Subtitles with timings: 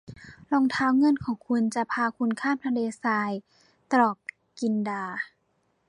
[0.51, 3.31] รองเท้าเงินของคุณจะพาคุณข้ามทะเลทราย
[3.91, 4.15] ตอบ
[4.59, 5.03] กลินดา